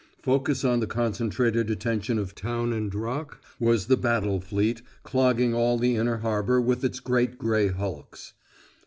Focus 0.23 0.65
of 0.65 0.79
the 0.79 0.87
concentrated 0.87 1.69
attention 1.69 2.17
of 2.17 2.33
town 2.33 2.73
and 2.73 2.95
Rock 2.95 3.39
was 3.59 3.85
the 3.85 3.95
battle 3.97 4.39
fleet, 4.41 4.81
clogging 5.03 5.53
all 5.53 5.77
the 5.77 5.95
inner 5.95 6.17
harbor 6.17 6.59
with 6.59 6.83
its 6.83 6.99
great 6.99 7.37
gray 7.37 7.67
hulks. 7.67 8.33